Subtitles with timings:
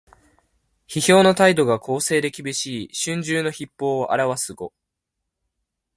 [0.87, 4.73] 批評の態度が公正できびしい「春秋筆法」を表す語。